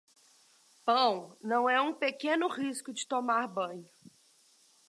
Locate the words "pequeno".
1.93-2.47